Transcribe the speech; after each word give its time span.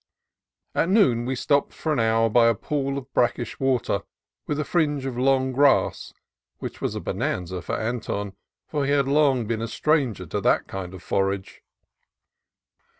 At 0.73 0.89
noon 0.89 1.25
we 1.25 1.35
stopped 1.35 1.75
for 1.75 1.93
an 1.93 1.99
hour 1.99 2.27
by 2.27 2.47
a 2.47 2.55
pool 2.55 2.97
of 2.97 3.13
brackish 3.13 3.59
water, 3.59 4.01
with 4.47 4.59
a 4.59 4.65
fringe 4.65 5.05
of 5.05 5.15
long 5.15 5.51
grass 5.51 6.11
which 6.57 6.81
was 6.81 6.95
a 6.95 6.99
bonanza 6.99 7.61
to 7.61 7.73
Anton, 7.73 8.33
for 8.65 8.83
he 8.83 8.93
had 8.93 9.07
long 9.07 9.45
been 9.45 9.61
a 9.61 9.67
stranger 9.67 10.25
to 10.25 10.41
that 10.41 10.67
kind 10.67 10.95
of 10.95 11.03
forage. 11.03 11.61